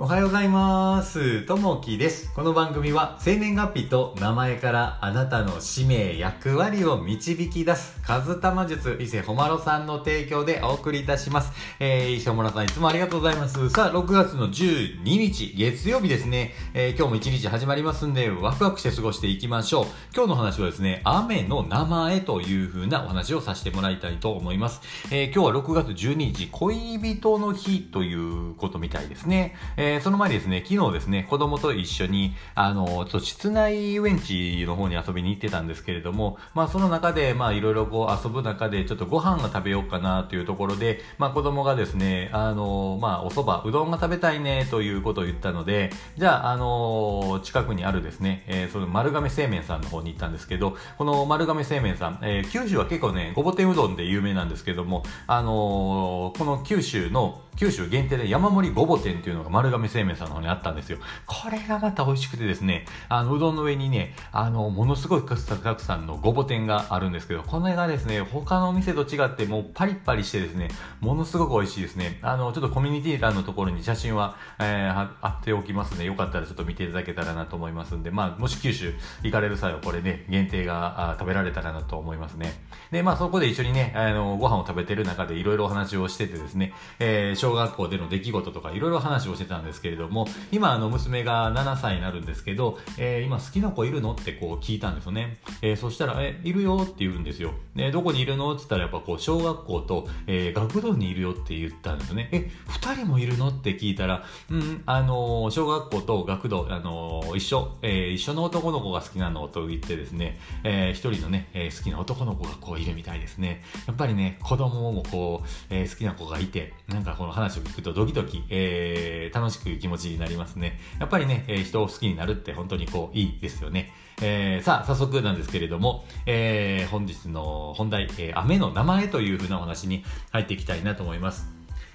[0.00, 1.42] おはようございます。
[1.42, 2.32] ともきです。
[2.32, 11.50] この番組は生年月日と名前からあなたの使命、役割を導き出す、カズタマ術、伊勢ほまろさんの提供でお送りいたします。
[11.80, 13.70] えー、伊勢ほまろさんいつもありがとうございます。
[13.70, 16.54] さあ、6月の12日、月曜日ですね。
[16.74, 19.86] えー、今日も一日始まりますんで、ワクワクして過ごしていきましょう。
[20.14, 24.80] 今日の話はですね、雨の名前という風なお話をさせてもらいたいと思います。
[25.10, 29.56] えー、今日は6月12日、恋人の日ということみたいですね。
[29.76, 60.98] え、その前にですね、昨日ですね、子供と一緒に、あの、ちょっと室内遊園地の方に遊びに行ってたんですけれども、まあその中で、まあいろいろこう遊ぶ中で、ちょっとご飯が食べようかなというところで、まあ子供がですね、あの、まあお蕎麦、うどんが食べたいねということを言ったので、じゃあ、あの、近くにあるですね、えー、その丸亀製麺さんの方に行ったんですけど、この丸亀製麺さん、えー、九州は結構ね、ごぼ天うどんで有名なんですけども、あのこの九州の九州限定で山盛りごぼ天っていうのが丸亀製麺さんの方にあったんですよ。
[61.26, 70.68] これがまた美味しくてですね、あの、うどんの上にね、あの、ものすごいたくさんのごぼ天があるんですけど、これがですね、他のお店と違ってもうパリッパリしてですね、
[71.00, 72.18] ものすごく美味しいですね。
[72.22, 82.52] あの、ちょっとコミュニティ欄のところに写真は、えー、貼っておきますので、よかったらちょっと見ていただけたらなと思いますんで、まあ、もし九州行かれる際はこれね、限定が食べられたらなと思いますね。
[82.90, 95.38] で、まあ、そこで一緒にね、あの、ご飯を食べてる中でいろいろお話をしててですね、えー、小学校での出来事とかいろいろ話をしてたんですですけれども、今あの娘が7歳になるんですけど、えー、今好きな子いるのってこう聞いたんですよね。
[95.62, 97.52] えー、そしたら、え、いるよって言うんですよ。
[97.76, 102.28] で、どこにいるのって言ったらやっぱこう小学校と、えー、学童にいるよって言ったんですよね。
[102.32, 113.62] え、二人もいるのって聞いたら、うん、あの小学校と学童、あの一緒、え一緒の男の子が好きなのと言ってですね、え一人のね、え好きな男の子がこういるみたいですね。
[113.86, 120.78] やっぱりね、子供もこう、え好きな子がいて、なんかこの話を聞くとドキドキ、え楽しく気持ちになりますね。
[121.00, 123.92] やっぱりね、え人を好きになるって本当にこう、いいですよね。
[124.20, 131.48] えー、さあ、早速なんですけれども、えー、本日の本題、えー、雨の名前というふうなお話に入っていきたいなと思います。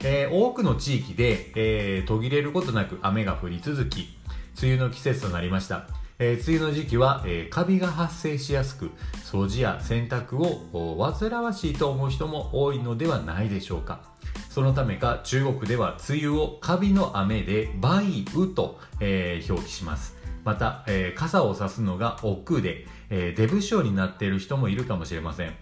[0.00, 4.16] えー、多くの地域で、えー、途切れることなく雨が降り続き、
[4.60, 5.86] 梅雨の季節となりました。
[6.20, 8.90] えー、梅雨の時期は、えー、カビが発生しやすく、
[9.24, 14.00] 掃除や洗濯を煩わしいと思う人も多いのではないでしょうか。
[14.58, 20.16] そのためか中国では梅雨をカビの雨で梅雨と、えー、表記します。
[20.42, 25.54] また、えー、傘を差すのが億劫で、えー、デブ症になっている人もいるかもしれません。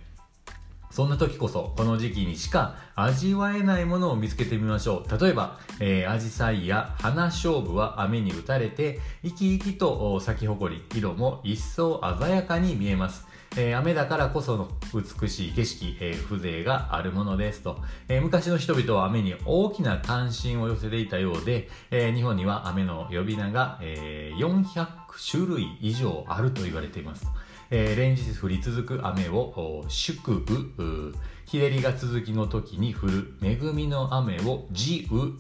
[0.97, 5.21] そんな時こそ、この時期にしか味わえないものを見つけてみましょう。
[5.21, 13.27] 例えば、えー、アジサイや花勝負は雨に打たれて、生き生きと咲き誇り、色も一層鮮やかに見えます。
[13.59, 17.79] えー、雨だからこその美しい景色、えー、風情があるものですと、
[18.09, 24.87] えー、昔の人々は雨に大きな関心を寄せていたようで、え日本には雨の呼び名が、え400
[25.31, 27.27] 種類以上あると言われています。
[27.71, 31.13] えー、連日降り続く雨を祝雨、
[31.47, 35.33] 日照りが続きの時に降る恵みの雨を地雨、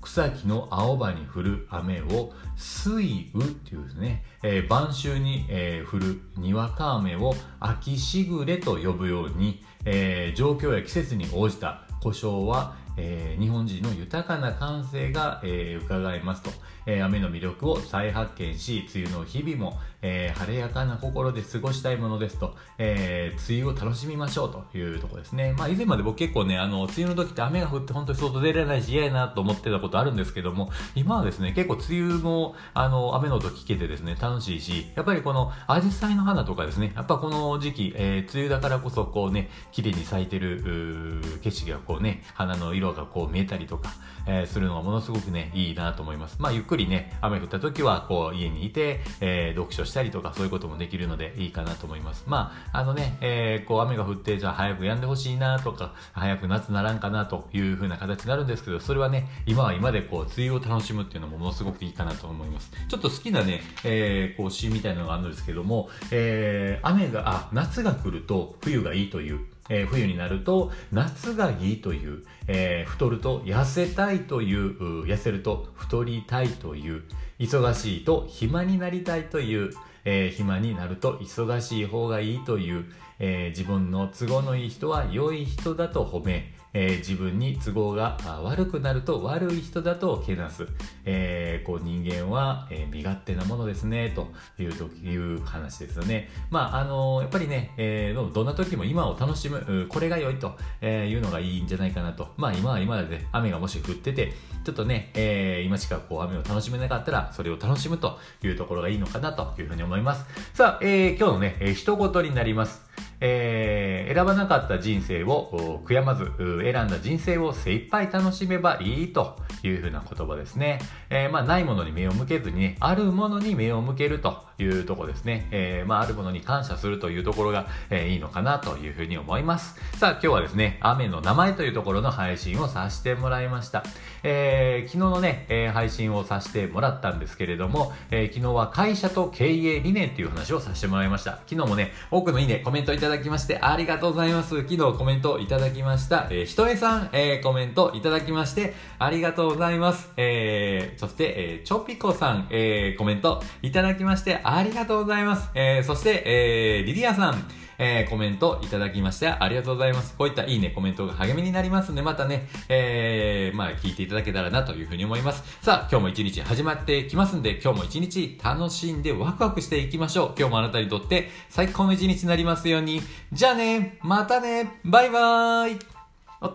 [0.00, 16.50] 草木の青葉に降る雨を水雨っていうですね、えー、晩秋に、えー、降るにわか雨を秋しぐれと呼ぶように、えー、状況や季節に応じた故障はえー、日本人の豊かな感性が、えー、伺えますと、
[16.86, 25.54] えー、雨の魅力を再発見し、梅雨の日々も、え晴れやかな心で過ごしたいものですと、え梅雨を楽しみましょうというとこですね。
[25.58, 43.90] まあ以前まで僕結構ね、あの、梅雨の時って雨が降って本当に外出れないし嫌やなと思ってたことあるんですけども、今はですね、結構梅雨も、あの、雨の音聞けてですね、楽しいし、やっぱりこの、アジサイの花とかですね、やっぱこの時期、え梅雨だからこそこうね、綺麗に咲いてる、景色がこうね、花の色がこう見えたりとか、
[44.26, 46.36] えー、するのがものすごくね、いいなと思います。
[46.38, 52.24] まあ、ゆっくりね、雨降った時は、こう、家にいて、えー、読書したりとか、そういうこともできるので、いいかなと思います。
[52.26, 62.70] まあ、あのね、えー、こう、雨が降って、じゃあ早く止んでほしいなとか、早く夏ならんかなという風な形になるんですけど、それはね、今は今でこう、梅雨を楽しむっていうのもものすごくいいかなと思います。
[62.88, 77.02] ちょっと好きなね、えー、こう、詩みたいなのがあるんですけども、えー、雨が、あ、夏が来ると冬がいいという、えー、冬になると夏がいいという、えー、太ると痩せたいという痩せると太りたいという
[77.38, 79.70] 忙しいと暇になりたいという、
[80.04, 82.86] えー、暇になると忙しい方がいいという、
[83.18, 90.66] えー、自分の都合のいい人は良い人だと褒め、えー、自分に都合が悪くなると悪い人だとけなす、
[91.04, 94.28] えー、こう人間は、えー、身勝手なものですねと
[94.58, 96.28] いうという話ですよね。
[96.50, 102.34] まああのやっぱりね、えー、どんな時も今を楽しむこれが良いというのがいいんじゃないかなと。
[102.36, 104.34] まあ今は今で、ね、雨がもし降ってて
[104.64, 110.26] ちょっとね、えー、今しかこう雨を楽しめなかったらそれを楽しむというところがいいのかなというふうに思います。
[110.52, 112.85] さあ、えー、今日のね、えー、一言になります。
[113.20, 120.80] えー、選ばなかった人生を悔やまず、選んだ人生を精一杯楽しめばいいというふうな言葉ですね。
[121.10, 125.48] えー、まあ、ないものに目を向けずにね、あるものに目を向けるというとこですね。
[125.50, 129.76] えー、まあ、あるものに感謝するというところが、えー、いいのかなというふうに思います。
[129.98, 133.82] さあ、今日はですね、雨の名前というところの配信をさせてもらいました。
[134.22, 141.38] えー、昨日のね、えー、配信をさせてもらったんですけれども、えー、昨日は会社と経営理念という話をさせてもらいました。
[141.46, 144.56] 昨日もね、多くのいいね、コメントいたただきましてありがとうございます。
[144.62, 146.26] 昨日コメントいただきました。
[146.28, 150.10] えー、ひとえさん、えー、コメントいただきましてありがとうございます。
[150.16, 155.50] えー、そして、えー、ちょぴこさん、えー、コメントいただきましてありがとうございます。
[155.54, 157.34] えー、そして、えー、リリアさん、
[157.78, 160.14] えー、コメントいただきましてありがとうございます。
[160.16, 165.42] こういったいいね、コメントが励みになりますんで、またね、えー、まあ、聞いていただけたらなというふうに思います。
[165.62, 170.34] さあ、今日も一日始まってきますんで、今日も一日楽しんでワクワクしていきましょう。
[170.38, 173.02] 今日もあなたにとって最高の一日になりますように。
[173.32, 175.95] じゃあね、またね、バイバーイ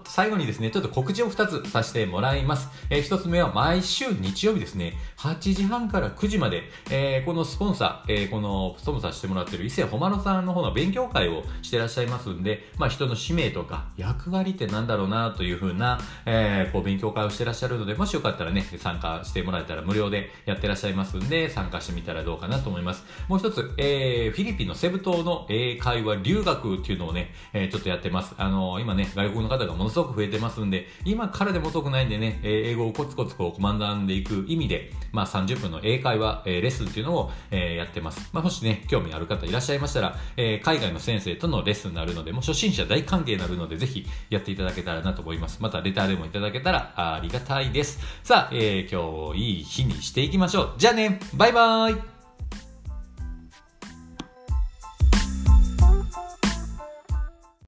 [0.05, 2.69] 最後にですね、ちょっと告知を2つさせてもらいます。
[2.89, 23.03] えー、1つ目は毎週日曜日ですね、8時半から9時まで、えー、このスポンサー、えー、このスポンサーしてもらってる伊勢ほまろさんの方の勉強会をしてらっしゃいますんで、まあ人の使命とか役割ってなんだろうなというふうな、えー、こう勉強会をしてらっしゃるので、もしよかったらね、参加してもらえたら無料でやってらっしゃいますんで、参加してみたらどうかなと思います。
[23.27, 28.35] もう一つ、えー、フィリピンのセブ島の英会話留学っていうのをね、えー、ちょっとやってます。
[28.37, 38.29] あの、今ね、外国の方がものすごく増えてますんで、今からでも遅くないんでねえ、英語をコツコツこうコマンダーでいく意味で、まあ30分の英会話、えー、レッスンっていうのを、えー、やってます。
[38.33, 45.61] まあもしね、興味ある方いらっしゃいましたら、えー、海外の先生とのレッスンになるので、もう初心者大歓迎になるので、ぜひやっていただけたらなと思います。
[45.61, 47.99] またレターでもいただけたらありがたいです。
[48.23, 50.73] さあ、えー、今日いい日にしていきましょう。
[50.77, 52.20] じゃあね、バイバーイ